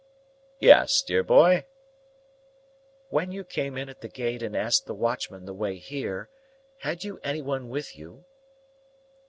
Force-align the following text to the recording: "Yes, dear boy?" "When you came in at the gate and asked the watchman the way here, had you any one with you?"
"Yes, 0.59 1.03
dear 1.03 1.21
boy?" 1.21 1.67
"When 3.09 3.31
you 3.31 3.43
came 3.43 3.77
in 3.77 3.87
at 3.87 4.01
the 4.01 4.07
gate 4.07 4.41
and 4.41 4.57
asked 4.57 4.87
the 4.87 4.95
watchman 4.95 5.45
the 5.45 5.53
way 5.53 5.75
here, 5.77 6.27
had 6.79 7.03
you 7.03 7.19
any 7.23 7.43
one 7.43 7.69
with 7.69 7.95
you?" 7.95 8.25